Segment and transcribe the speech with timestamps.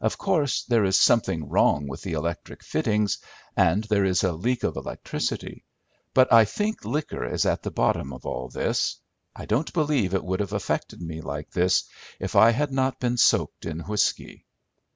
[0.00, 3.18] Of course there is something wrong with the electric fittings,
[3.56, 5.64] and there is a leak of electricity;
[6.14, 8.98] but I think liquor is at the bottom of all this.
[9.34, 11.82] I don't believe it would have affected me like this
[12.20, 14.46] if I had not been soaked in whiskey."